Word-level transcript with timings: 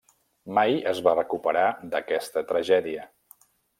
Mai 0.57 0.77
es 0.91 1.01
va 1.07 1.13
recuperar 1.19 1.65
d'aquesta 1.93 2.43
tragèdia. 2.53 3.05